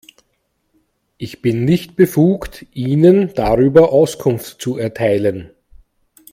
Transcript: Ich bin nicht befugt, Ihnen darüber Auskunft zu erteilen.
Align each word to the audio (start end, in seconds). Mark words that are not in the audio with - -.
Ich 1.19 1.43
bin 1.43 1.63
nicht 1.63 1.95
befugt, 1.95 2.65
Ihnen 2.73 3.35
darüber 3.35 3.91
Auskunft 3.91 4.59
zu 4.59 4.75
erteilen. 4.75 5.51